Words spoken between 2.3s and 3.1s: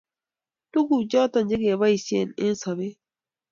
eng sobet